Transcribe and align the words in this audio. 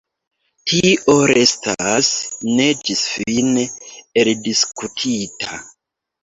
Tio 0.69 1.13
restas 1.31 2.09
ne 2.61 2.65
ĝisfine 2.87 3.67
eldiskutita. 4.23 5.61